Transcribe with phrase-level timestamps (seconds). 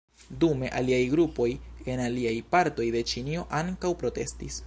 [0.43, 1.47] Dume aliaj grupoj
[1.93, 4.59] en aliaj partoj de Ĉinio ankaŭ protestis.